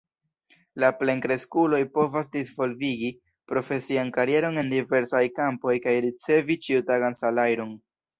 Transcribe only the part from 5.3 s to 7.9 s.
kampoj kaj ricevi ĉiutagan salajron.